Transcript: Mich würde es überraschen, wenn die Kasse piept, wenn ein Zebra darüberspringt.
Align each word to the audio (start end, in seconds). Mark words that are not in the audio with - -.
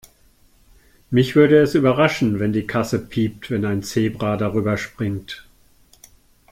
Mich 1.11 1.35
würde 1.35 1.59
es 1.61 1.75
überraschen, 1.75 2.39
wenn 2.39 2.53
die 2.53 2.65
Kasse 2.65 2.97
piept, 2.97 3.51
wenn 3.51 3.65
ein 3.65 3.83
Zebra 3.83 4.35
darüberspringt. 4.35 5.45